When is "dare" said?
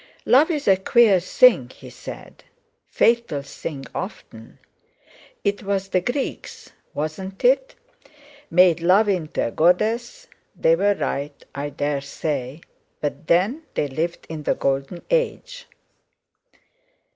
11.69-12.01